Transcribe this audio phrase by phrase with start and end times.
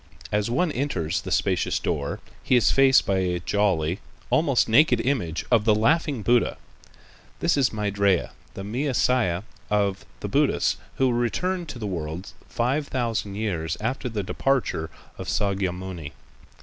[0.31, 3.99] As one enters the spacious door, he is faced by a jolly,
[4.31, 6.57] almost naked image of the "Laughing Buddha."
[7.39, 12.31] This is Maitrêya, the Mea siah of the Buddhists, who will return to the world
[12.49, 16.13] five thousand years after the departure of Sâkyamuni.